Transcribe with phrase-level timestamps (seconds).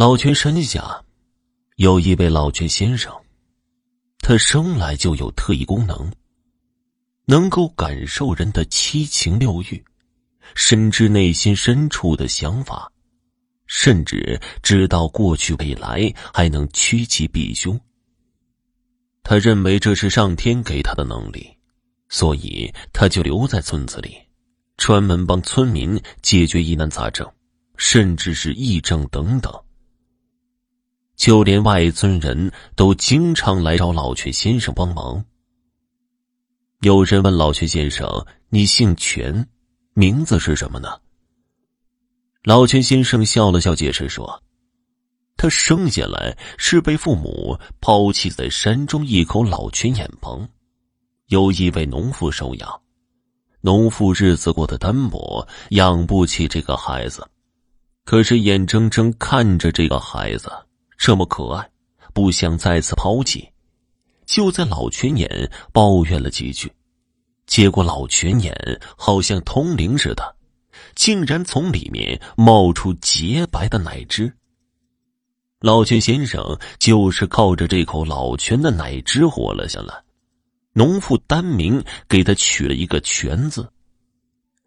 [0.00, 1.04] 老泉山下
[1.76, 3.12] 有一位老泉先生，
[4.20, 6.10] 他生来就有特异功能，
[7.26, 9.84] 能够感受人的七情六欲，
[10.54, 12.90] 深知内心深处的想法，
[13.66, 17.78] 甚至知道过去未来，还能趋吉避凶。
[19.22, 21.46] 他认为这是上天给他的能力，
[22.08, 24.16] 所以他就留在村子里，
[24.78, 27.30] 专门帮村民解决疑难杂症，
[27.76, 29.52] 甚至是疫症等等。
[31.20, 35.22] 就连外村人都经常来找老泉先生帮忙。
[36.80, 38.08] 有人问老泉先生
[38.48, 39.46] ：“你姓泉，
[39.92, 40.98] 名字是什么呢？”
[42.42, 44.42] 老泉先生笑了笑，解释说
[45.36, 50.48] ：“他生下来是被父母抛弃在山中一口老泉眼棚，
[51.26, 52.80] 由一位农妇收养。
[53.60, 57.28] 农妇日子过得单薄，养不起这个孩子，
[58.06, 60.50] 可是眼睁睁看着这个孩子。”
[61.00, 61.66] 这么可爱，
[62.12, 63.48] 不想再次抛弃，
[64.26, 66.70] 就在老泉眼抱怨了几句，
[67.46, 68.54] 结果老泉眼
[68.98, 70.36] 好像通灵似的，
[70.94, 74.30] 竟然从里面冒出洁白的奶汁。
[75.60, 79.94] 老泉先生就是靠着这口老泉的奶汁活了下来。
[80.74, 83.66] 农妇单名给他取了一个“泉”字。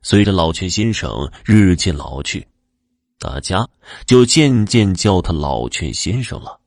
[0.02, 2.46] 随着老泉先生日渐老去。
[3.24, 3.66] 大家
[4.06, 6.60] 就渐渐叫他老劝先生了。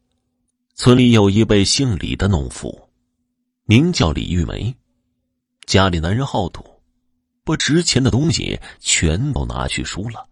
[0.74, 2.88] 村里有一位姓李的农妇，
[3.66, 4.74] 名叫李玉梅，
[5.66, 6.64] 家里男人好赌，
[7.44, 10.26] 不值钱的东西全都拿去输了。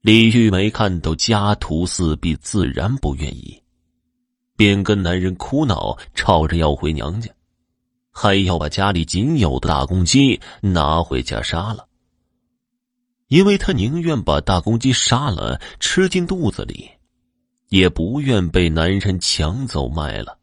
[0.00, 3.62] 李玉梅看到家徒四壁，自然不愿意，
[4.56, 7.30] 便跟男人哭闹，吵着要回娘家，
[8.10, 11.86] 还要把家里仅有的大公鸡拿回家杀了。
[13.28, 16.88] 因为他宁愿把大公鸡杀了吃进肚子里，
[17.68, 20.38] 也不愿被男人抢走卖了。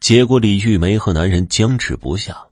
[0.00, 2.48] 结果李玉梅和男人僵持不下，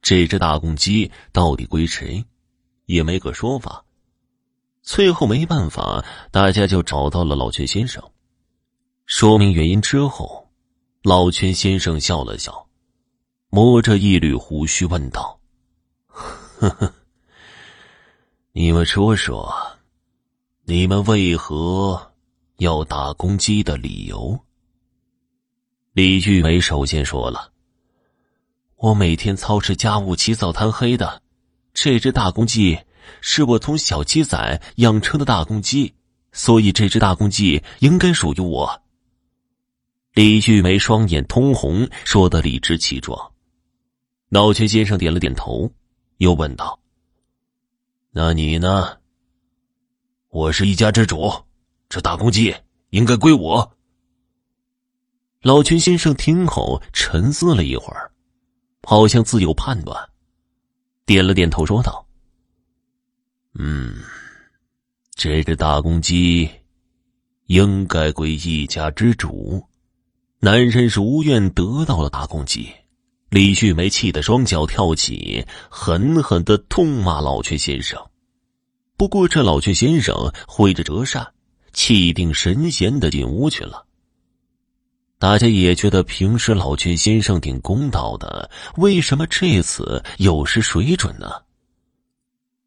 [0.00, 2.24] 这只大公鸡到底归谁，
[2.86, 3.84] 也没个说法。
[4.82, 8.02] 最后没办法，大家就找到了老泉先生，
[9.04, 10.48] 说明原因之后，
[11.02, 12.68] 老泉先生笑了笑，
[13.50, 15.40] 摸着一缕胡须问道
[16.06, 16.94] ：“呵呵。”
[18.52, 19.54] 你们说说，
[20.64, 22.10] 你们为何
[22.56, 24.36] 要打公鸡的理由？
[25.92, 27.52] 李玉梅首先说了
[28.74, 31.22] ：“我每天操持家务，起早贪黑的，
[31.72, 32.76] 这只大公鸡
[33.20, 35.94] 是我从小鸡仔养成的大公鸡，
[36.32, 38.82] 所以这只大公鸡应该属于我。”
[40.12, 43.30] 李玉梅双眼通红，说的理直气壮。
[44.28, 45.72] 老泉先生点了点头，
[46.16, 46.79] 又问道。
[48.12, 48.98] 那你呢？
[50.30, 51.32] 我是一家之主，
[51.88, 52.52] 这大公鸡
[52.88, 53.76] 应该归我。
[55.42, 58.10] 老泉先生听后沉思了一会儿，
[58.82, 60.10] 好像自有判断，
[61.06, 62.04] 点了点头，说道
[63.54, 64.02] ：“嗯，
[65.14, 66.50] 这只大公鸡
[67.46, 69.64] 应该归一家之主。”
[70.42, 72.72] 男人如愿得到了大公鸡。
[73.30, 77.96] 李玉梅气得双脚跳起，狠狠的痛骂老雀先生。
[78.96, 81.32] 不过这老雀先生挥着折扇，
[81.72, 83.86] 气定神闲的进屋去了。
[85.20, 91.30] 大家也觉得平时老雀先生挺公道的，为什么这次有失水准呢？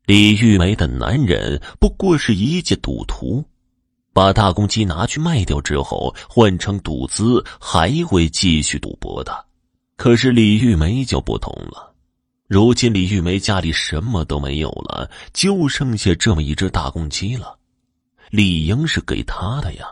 [0.05, 3.43] 李玉梅的男人不过是一介赌徒，
[4.13, 9.45] 把大公鸡拿去卖掉之后换成赌资，还会继续赌博的。
[10.03, 11.93] 可是李玉梅就不同了，
[12.47, 17.57] 如今李玉梅家里什么都没有了，就剩下这么一只大公鸡了，
[18.29, 19.87] 理应是给他的呀。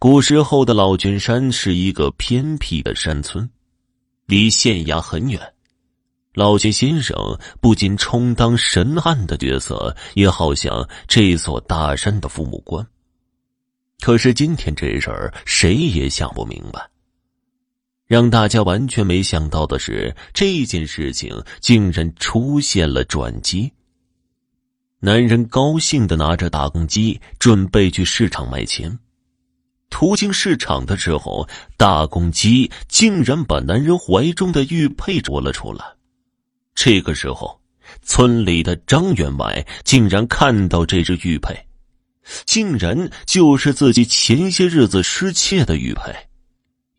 [0.00, 3.48] 古时候的老君山是一个偏僻的山村，
[4.26, 5.40] 离县衙很远。
[6.34, 7.16] 老君先生
[7.60, 12.84] 不仅充当神案的角色，也好像这座大山的父母官。
[14.00, 16.84] 可是今天这事儿，谁也想不明白。
[18.10, 23.70] 让大家完全没想到的是，这件事情竟然出现了转机。
[24.98, 28.98] 男人高兴的拿着大公鸡，准备去市场卖钱。
[29.90, 35.84] 途经市场的时候，大公鸡竟然把男人怀中的玉佩捉了出来。
[36.74, 37.60] 这个时候，
[38.02, 41.56] 村里的张员外竟然看到这只玉佩，
[42.44, 46.12] 竟然就是自己前些日子失窃的玉佩。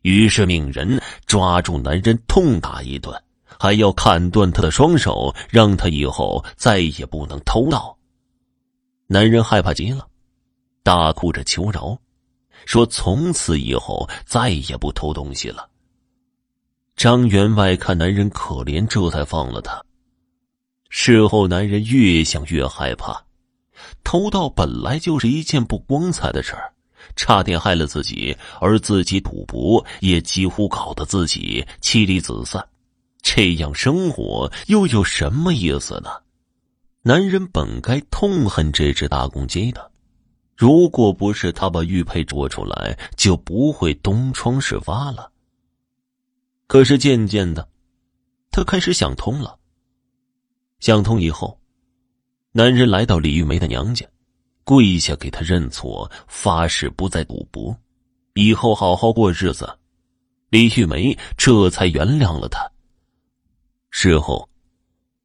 [0.02, 3.20] 于是命人抓住男人痛打一顿，
[3.58, 7.96] 还要砍断他的双手，让他以后再也不能偷盗。
[9.06, 10.06] 男人害怕极了，
[10.82, 11.98] 大哭着求饶，
[12.64, 15.68] 说从此以后再也不偷东西了。
[16.96, 19.82] 张员外看男人可怜，这才放了他。
[20.88, 23.24] 事后，男人越想越害怕，
[24.04, 26.72] 偷盗本来就是一件不光彩的事儿，
[27.16, 32.66] 差点害了自己，而自己赌博也几乎搞得自己妻离子散，
[33.22, 36.10] 这样生活又有什么意思呢？
[37.02, 39.90] 男人本该痛恨这只大公鸡的，
[40.56, 45.30] 如果不是他把玉佩捉出来，就不会东窗事发了。
[46.68, 47.68] 可是渐渐的，
[48.50, 49.58] 他开始想通了。
[50.78, 51.60] 想通以后，
[52.52, 54.06] 男人来到李玉梅的娘家，
[54.64, 57.76] 跪下给他认错，发誓不再赌博，
[58.34, 59.78] 以后好好过日子。
[60.50, 62.70] 李玉梅这才原谅了他。
[63.90, 64.48] 事后，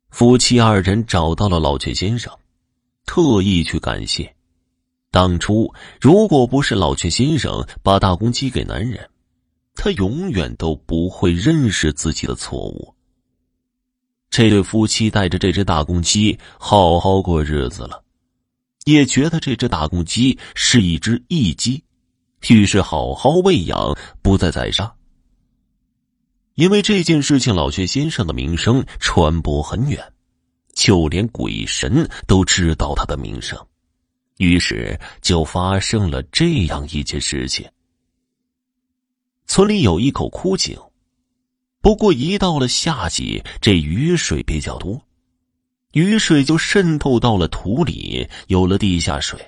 [0.10, 2.34] 夫妻二人找到了老雀先生，
[3.06, 4.36] 特意去感谢
[5.12, 9.10] 当初，如果不是老雀先生把大公鸡给男人，
[9.76, 12.94] 他永远都不会认识自己的错误。
[14.30, 18.04] 这对夫妻带着这只大公鸡好好过日子了，
[18.88, 21.84] 也觉得这只大公鸡是一只异鸡，
[22.48, 24.96] 于是好好喂养，不再宰杀。
[26.56, 30.02] 因为这件事情，老薛先生的名声传播很远，
[30.74, 33.60] 就连鬼神都知道他的名声，
[34.38, 37.70] 于是就发生了这样一件事情：
[39.48, 40.80] 村里有一口枯井。
[41.82, 45.02] 不过，一到了夏季，这雨水比较多，
[45.94, 49.40] 雨水就渗透到了土里，有了地下水，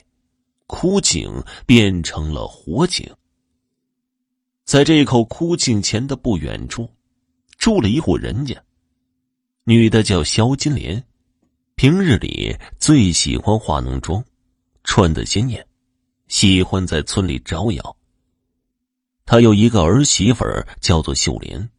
[0.68, 3.08] 枯井变成了活井。
[4.64, 6.90] 在这口枯井前的不远处，
[7.58, 8.56] 住了一户人家，
[9.64, 11.04] 女的叫肖金莲，
[11.76, 14.24] 平日里最喜欢化浓妆，
[14.84, 15.66] 穿的鲜艳，
[16.28, 17.98] 喜欢在村里招摇。
[19.26, 20.46] 她有一个儿媳妇，
[20.80, 21.70] 叫做秀莲。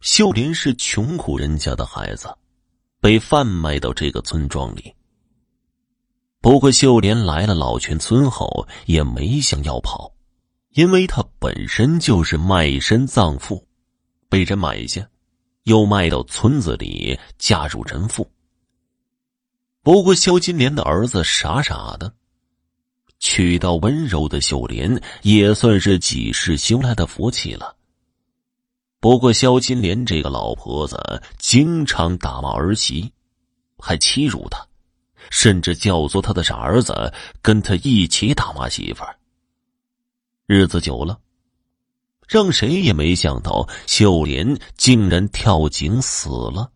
[0.00, 2.28] 秀莲是穷苦人家的孩子，
[3.02, 4.94] 被贩卖到这个村庄里。
[6.40, 10.14] 不过，秀莲来了老泉村后也没想要跑，
[10.74, 13.66] 因为她本身就是卖身葬父，
[14.28, 15.04] 被人买下，
[15.64, 18.30] 又卖到村子里嫁入人妇。
[19.82, 22.14] 不过，肖金莲的儿子傻傻的，
[23.18, 27.74] 娶到温柔的秀莲，也算是几世修来的福气了。
[29.02, 30.96] 不过，肖金莲这个老婆子
[31.36, 33.12] 经常打骂儿媳，
[33.76, 34.64] 还欺辱她，
[35.28, 37.12] 甚至教唆他的傻儿子
[37.42, 39.16] 跟他一起打骂媳妇儿。
[40.46, 41.18] 日子久了，
[42.28, 46.70] 让谁也没想到，秀莲竟然跳井死了。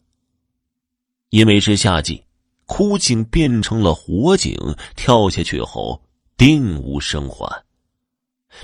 [1.31, 2.25] 因为是夏季，
[2.65, 4.59] 枯井变成了活井，
[4.97, 6.03] 跳下去后
[6.37, 7.66] 定无生还。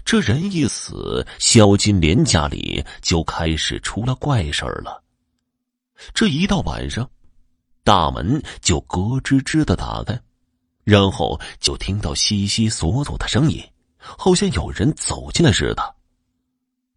[0.04, 5.02] 这人一死，肖金莲家里就开始出了怪事儿了。
[6.14, 7.08] 这一到晚上，
[7.84, 10.20] 大门就咯吱吱的打开，
[10.84, 13.62] 然后就听到悉悉索索的声音，
[13.98, 15.94] 好像有人走进来似的。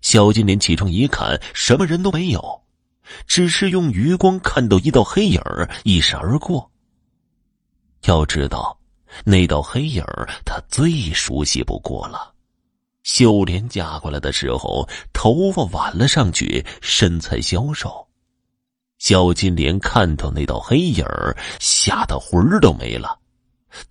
[0.02, 2.62] 肖金莲起床一看，什么人都没有，
[3.26, 5.42] 只是用余光看到一道黑影
[5.84, 6.72] 一闪而过。
[8.06, 8.80] 要知道，
[9.24, 10.04] 那道黑影
[10.46, 12.35] 他最熟悉不过了。
[13.06, 18.08] 秀莲嫁过来的时候，头发挽了上去，身材消瘦。
[18.98, 23.20] 肖金莲看到那道黑影儿，吓得魂儿都没了。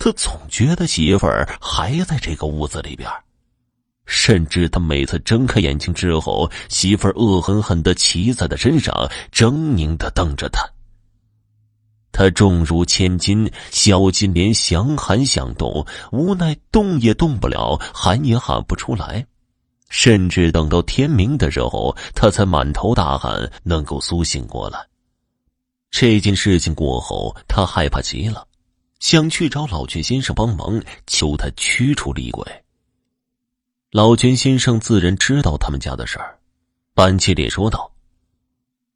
[0.01, 3.09] 他总觉得媳妇儿还在这个屋子里边，
[4.05, 8.93] 甚至他每次睁开眼睛之后，媳妇儿恶狠狠的骑在他身上，
[9.31, 10.74] 狰狞的瞪着他。
[12.15, 19.27] 他重如千斤，小金莲想喊想动，无奈动也动不了，喊也喊不出来，
[19.89, 24.87] 甚至等到天明的时候，他才满头大汗，能够苏醒过来。
[25.91, 28.47] 这件事情过后，他害怕极了，
[29.01, 32.47] 想去找老泉先生帮忙，求他驱除厉鬼。
[33.91, 36.39] 老泉先生自然知道他们家的事儿，
[36.95, 37.91] 板起脸说道：“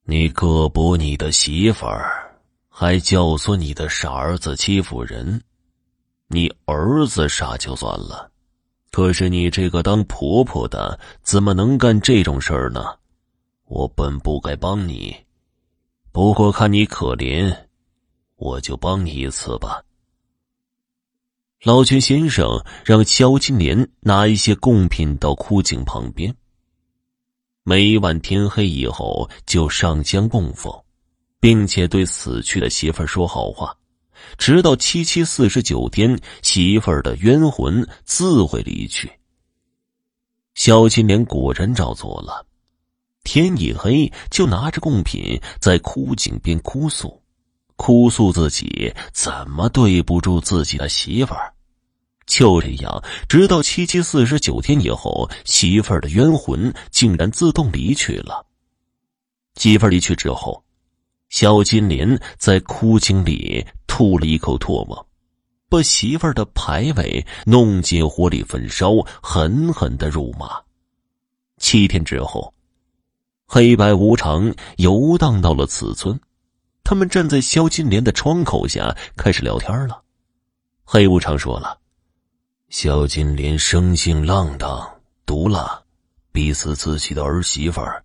[0.07, 2.25] 你割补你的媳妇儿。”
[2.81, 5.43] 还教唆你的傻儿子欺负人，
[6.29, 8.31] 你儿子傻就算了，
[8.93, 12.97] 可是你这个当婆婆的怎么能干这种事儿呢？
[13.65, 15.13] 我本不该帮你，
[16.13, 17.53] 不过看你可怜，
[18.37, 19.83] 我就帮你一次吧。
[21.65, 26.33] 老泉先生让肖金莲拿一些贡品到枯井旁边，
[27.65, 30.73] 每晚天黑以后就上香供奉。
[31.41, 33.77] 并且对死去的媳妇儿说好话，
[34.37, 39.11] 直到七七四十九天，媳妇儿的冤魂自会离去。
[40.55, 42.45] 肖金莲果然照做了，
[43.23, 47.23] 天一黑就拿着贡品在枯井边哭诉，
[47.77, 51.55] 哭诉自己怎么对不住自己的媳妇儿。
[52.27, 58.45] 就这样，直到七七四十九天以后，媳妇儿的冤魂竟然自动离去了。
[59.55, 60.63] 媳妇儿离去之后，
[61.29, 65.07] 肖金莲在枯井里吐了一口唾沫，
[65.69, 68.93] 把媳妇儿的牌位弄进火里焚烧，
[69.23, 70.61] 狠狠的辱骂。
[71.59, 72.55] 七天之后，
[73.47, 76.19] 黑白无常游荡到了此村，
[76.85, 80.03] 他们站在肖金莲的窗口下开始聊天了。
[80.85, 81.79] 黑无常说了。
[82.71, 84.89] 肖金莲生性浪荡，
[85.27, 85.83] 毒辣，
[86.33, 88.03] 逼死自己的儿媳妇儿，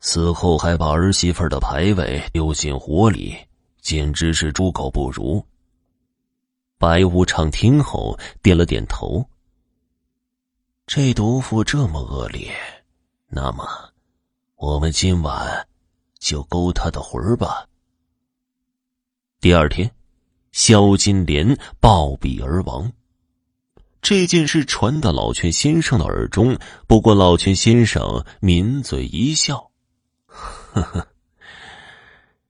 [0.00, 3.36] 死后还把儿媳妇的牌位丢进火里，
[3.80, 5.44] 简直是猪狗不如。
[6.78, 9.24] 白无常听后点了点头。
[10.86, 12.50] 这毒妇这么恶劣，
[13.28, 13.66] 那么，
[14.54, 15.66] 我们今晚
[16.18, 17.66] 就勾她的魂儿吧。
[19.40, 19.90] 第二天，
[20.52, 22.90] 萧金莲暴毙而亡。
[24.00, 29.67] 这件事传到老泉先生的耳中，不过老泉先生抿嘴一笑
[30.72, 31.08] ：“呵呵，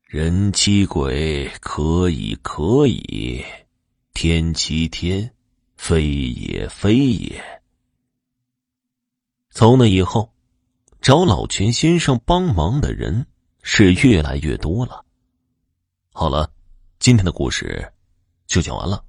[0.07, 3.45] 人欺鬼可以可以，
[4.15, 5.33] 天欺天，
[5.77, 7.43] 非也非也。”
[9.51, 10.33] 从那以后，
[11.01, 13.27] 找老泉先生帮忙的人
[13.63, 15.05] 是越来越多了。
[16.13, 16.51] 好了，
[16.99, 17.93] 今天的故事
[18.47, 19.05] 就讲完了。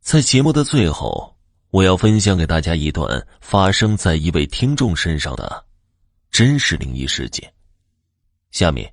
[0.00, 1.36] 在节目的最后，
[1.70, 5.65] 我要分享给大家一段发生在一位听众身上的
[6.36, 7.50] 真实灵异事件。
[8.50, 8.92] 下面，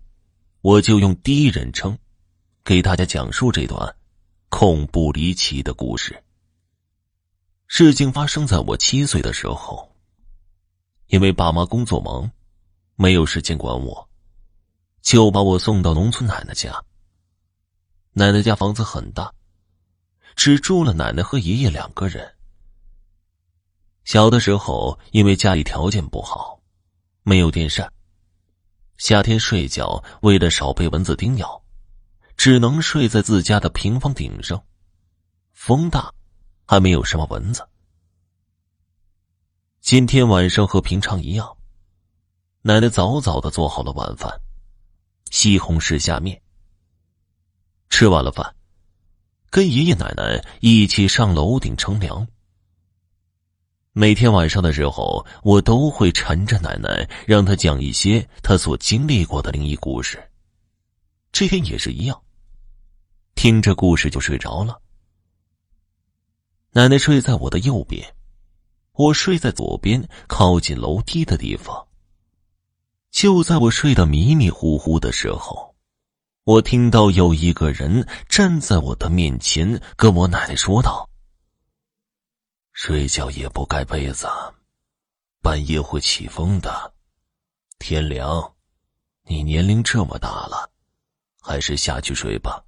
[0.61, 1.99] 我就用第一人称
[2.63, 3.97] 给大家讲述这段
[4.47, 6.23] 恐怖离奇的故事。
[7.67, 9.93] 事情发生在我七岁的时候，
[11.07, 12.31] 因为爸妈工作忙，
[12.95, 14.09] 没有时间管我，
[15.01, 16.81] 就把我送到农村奶奶家。
[18.13, 19.33] 奶奶家房子很大。
[20.37, 22.35] 只住了奶奶和爷爷两个人。
[24.05, 26.62] 小的时候，因为家里条件不好，
[27.23, 27.91] 没有电扇，
[28.97, 31.63] 夏天睡觉为了少被蚊子叮咬，
[32.35, 34.61] 只能睡在自家的平房顶上。
[35.53, 36.13] 风大，
[36.65, 37.65] 还没有什么蚊子。
[39.79, 41.57] 今天晚上和平常一样，
[42.61, 44.41] 奶奶早早的做好了晚饭，
[45.31, 46.41] 西红柿下面。
[47.89, 48.53] 吃完了饭。
[49.49, 52.27] 跟爷爷奶奶一起上楼顶乘凉。
[53.95, 60.31] 每天晚上的时候，我都会缠着奶奶，让她讲一些她所经历过的灵异故事。
[61.31, 62.19] 这天也是一样，
[63.35, 64.81] 听着故事就睡着了。
[66.71, 68.03] 奶奶睡在我的右边，
[68.93, 71.87] 我睡在左边，靠近楼梯的地方。
[73.11, 75.75] 就在我睡得迷迷糊糊的时候。
[76.45, 81.07] 我听到有一个人站在我的面前，跟我奶奶说道
[82.73, 84.27] ：“睡觉也不盖被子，
[85.41, 86.93] 半夜会起风的。
[87.77, 88.55] 天凉，
[89.23, 90.71] 你年龄这么大了，
[91.39, 92.65] 还是下去睡吧。”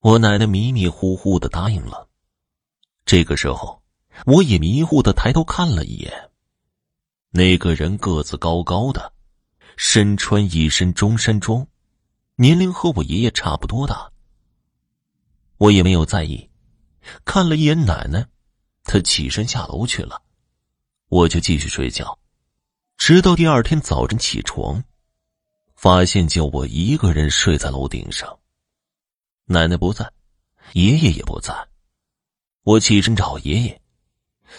[0.00, 2.08] 我奶奶迷迷糊糊的答应了。
[3.06, 3.82] 这个时候，
[4.26, 6.30] 我也迷糊的抬头看了一眼，
[7.30, 9.14] 那个人个子高高的，
[9.76, 11.66] 身穿一身中山装。
[12.36, 14.12] 年龄和我爷爷差不多大，
[15.56, 16.50] 我也没有在意，
[17.24, 18.26] 看了一眼奶奶，
[18.84, 20.22] 他起身下楼去了，
[21.08, 22.18] 我就继续睡觉，
[22.96, 24.82] 直到第二天早晨起床，
[25.74, 28.38] 发现就我一个人睡在楼顶上，
[29.44, 30.10] 奶奶不在，
[30.72, 31.68] 爷爷也不在，
[32.62, 33.80] 我起身找爷爷，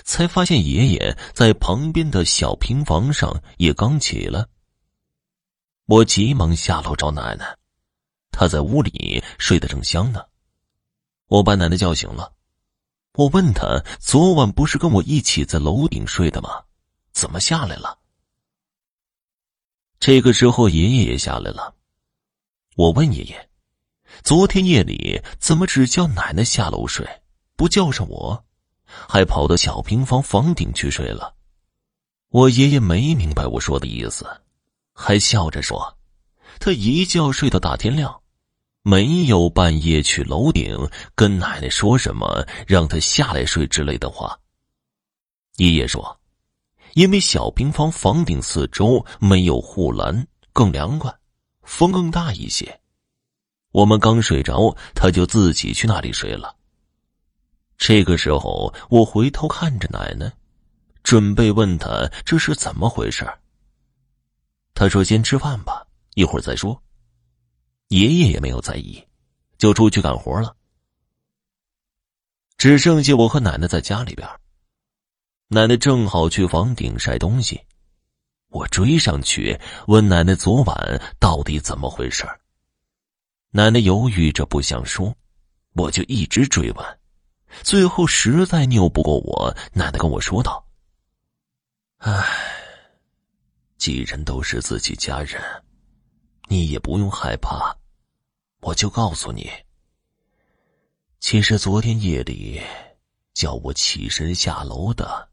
[0.04, 4.50] 才发现爷爷在旁边的小平房上也刚起了，
[5.86, 7.58] 我急忙下楼找奶奶。
[8.32, 10.26] 他在屋里睡得正香呢，
[11.28, 12.34] 我把奶奶叫醒了。
[13.16, 16.64] 我问他：“昨晚不是跟我一起在楼顶睡的吗？
[17.12, 18.00] 怎么下来了？”
[20.00, 21.76] 这个时候，爷爷也下来了。
[22.76, 23.50] 我问爷爷
[24.24, 27.08] ：“昨天夜里怎么只叫奶奶下楼睡，
[27.56, 28.44] 不叫上我，
[28.86, 31.36] 还跑到小平房房顶去睡了？”
[32.30, 34.26] 我爷爷没明白我说的意思，
[34.92, 36.00] 还笑着说
[36.60, 38.22] ：“他一觉睡到大天亮。”
[38.84, 40.78] 没有半夜去楼顶
[41.16, 44.38] 跟奶奶说什么让她下来睡之类的话。
[45.56, 46.20] 爷爷说
[46.94, 51.14] ：“因为小平房房顶四周没有护栏，更凉快，
[51.62, 52.82] 风更大一些。”
[53.72, 56.56] 我们刚睡着，他就自己去那里睡了。
[57.78, 60.32] 这个时候，我回头看着奶奶，
[61.04, 63.26] 准备问他这是怎么回事。
[64.74, 66.80] 他说：“先吃饭吧，一会儿再说。”
[67.90, 69.04] 爷爷也没有在意，
[69.58, 70.56] 就出去干活了。
[72.58, 74.28] 只剩下我和奶奶在家里边。
[75.50, 77.62] 奶奶正好去房顶晒东西，
[78.48, 82.26] 我追上去问奶奶昨晚到底怎么回事。
[83.52, 85.16] 奶奶犹豫着不想说，
[85.74, 87.00] 我就一直追问，
[87.62, 90.66] 最后实在拗不过我，奶奶跟我说道
[92.00, 92.26] ：“唉，
[93.78, 95.40] 既然都是自己家人，
[96.54, 97.76] 你也不用害怕，
[98.60, 99.50] 我就告诉你。”
[101.20, 102.62] 其实昨天夜里
[103.34, 105.32] 叫我起身下楼的，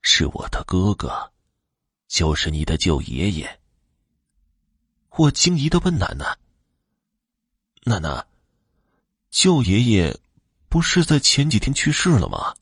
[0.00, 1.32] 是我的哥哥，
[2.06, 3.60] 就是你的舅爷爷。
[5.16, 6.38] 我惊疑的问奶奶
[7.82, 8.24] ：“奶奶，
[9.28, 10.16] 舅爷爷
[10.68, 12.54] 不是在前几天去世了吗？”“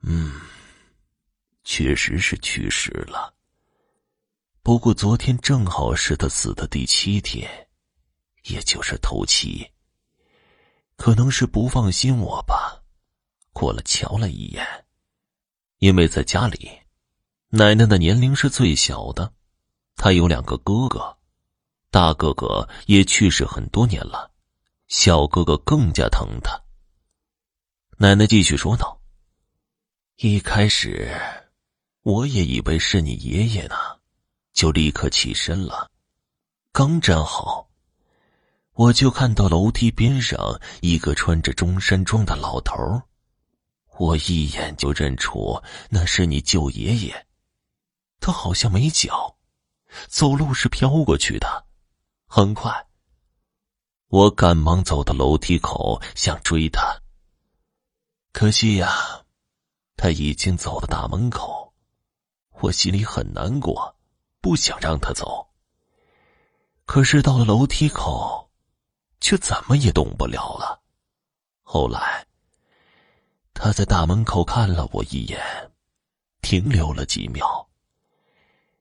[0.00, 0.40] 嗯，
[1.64, 3.34] 确实是去世了。
[4.62, 7.68] 不过昨天正好是他死的第七天，
[8.44, 9.66] 也就是头七。”
[10.96, 12.82] 可能是不放心我吧，
[13.54, 14.62] 过了瞧了一眼，
[15.78, 16.70] 因为在家里，
[17.48, 19.32] 奶奶的年龄是最小的，
[19.96, 21.16] 她有两个哥哥，
[21.90, 24.30] 大哥哥也去世很多年了，
[24.88, 26.62] 小哥哥更加疼她。
[27.96, 29.00] 奶奶继续说道
[30.20, 31.18] ：“一开始，
[32.02, 33.74] 我也以为是你爷爷呢，
[34.52, 35.90] 就立刻起身了，
[36.72, 37.68] 刚站好。”
[38.74, 43.02] 我就看到楼梯边上一个穿着中山装的老头
[43.98, 47.26] 我一眼就认出那是你舅爷爷。
[48.20, 49.36] 他好像没脚，
[50.08, 51.66] 走路是飘过去的，
[52.26, 52.86] 很快。
[54.08, 57.02] 我赶忙走到楼梯口想追他，
[58.32, 58.90] 可惜呀，
[59.96, 61.74] 他已经走到大门口。
[62.60, 63.94] 我心里很难过，
[64.40, 65.48] 不想让他走。
[66.84, 68.48] 可是到了楼梯口。
[69.20, 70.80] 却怎么也动不了了。
[71.60, 72.26] 后来，
[73.52, 75.38] 他在大门口看了我一眼，
[76.40, 77.68] 停留了几秒，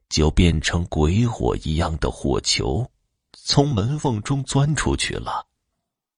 [0.07, 2.89] 就变成鬼火一样的火球，
[3.33, 5.45] 从门缝中钻出去了。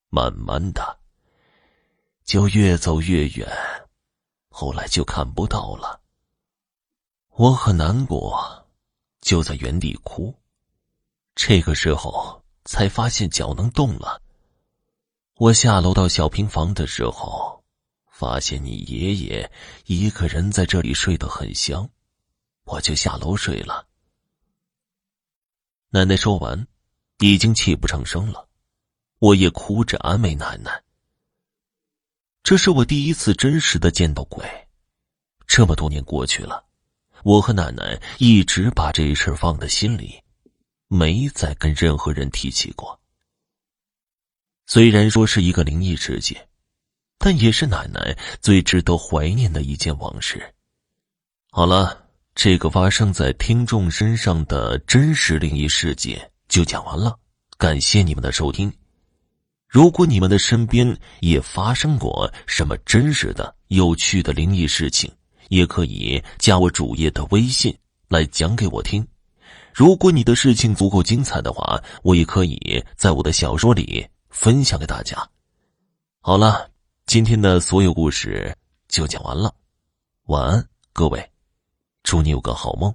[0.10, 1.00] 慢慢的，
[2.24, 3.50] 就越走越远，
[4.50, 6.00] 后来就看不到了。
[7.30, 8.61] 我很难过，
[9.22, 10.36] 就在原地哭。
[11.36, 12.40] 这个时候。
[12.64, 14.22] 才发现脚能动了。
[15.38, 17.64] 我下楼到小平房的时候，
[18.08, 19.52] 发现你爷爷
[19.86, 21.90] 一个人在这里睡得很香，
[22.66, 23.88] 我就下楼睡了。
[25.90, 26.68] 奶奶说完，
[27.18, 28.48] 已经泣不成声了，
[29.18, 30.84] 我也哭着安慰奶奶。
[32.44, 34.46] 这是我第一次真实的见到鬼，
[35.48, 36.64] 这么多年过去了，
[37.24, 40.22] 我和奶奶一直把这事放在心里。
[40.94, 43.00] 没再跟任何人提起过。
[44.66, 46.50] 虽然说是一个灵异事件，
[47.18, 50.54] 但也是奶奶最值得怀念的一件往事。
[51.50, 57.18] 好了，这个发生在听众身上的真实灵异事件就讲完了，
[57.58, 58.70] 感谢你们的收听。
[59.70, 65.10] 如果你们的身边也发生过什么真实的、有趣的灵异事情，
[65.52, 69.06] 也可以加我主页的微信来讲给我听。
[69.74, 72.58] 如果你的事情足够精彩的话，我也可以
[72.96, 75.30] 在我的小说里分享给大家。
[76.22, 76.70] 好了，
[77.06, 78.56] 今天的所有故事
[78.88, 79.54] 就讲完了，
[80.28, 81.30] 晚安，各位，
[82.02, 82.94] 祝你有个好梦。